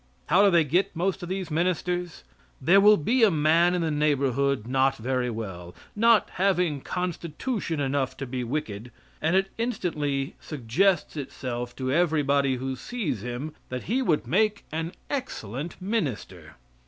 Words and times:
How 0.29 0.43
do 0.43 0.49
they 0.49 0.63
get 0.63 0.95
most 0.95 1.21
of 1.21 1.29
these 1.29 1.51
ministers? 1.51 2.23
There 2.59 2.81
will 2.81 2.97
be 2.97 3.21
a 3.21 3.29
man 3.29 3.75
in 3.75 3.83
the 3.83 3.91
neighborhood 3.91 4.65
not 4.65 4.95
very 4.97 5.29
well 5.29 5.75
not 5.95 6.31
having 6.37 6.81
constitution 6.81 7.79
enough 7.79 8.17
to 8.17 8.25
be 8.25 8.43
wicked, 8.43 8.91
and 9.21 9.35
it 9.35 9.49
instantly 9.59 10.33
suggests 10.39 11.15
itself 11.15 11.75
to 11.75 11.91
everybody 11.91 12.55
who 12.55 12.75
sees 12.75 13.21
him 13.21 13.53
that 13.69 13.83
he 13.83 14.01
would 14.01 14.25
make 14.25 14.65
an 14.71 14.93
excellent 15.07 15.79
minister. 15.79 16.55